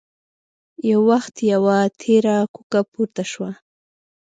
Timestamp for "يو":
0.89-0.99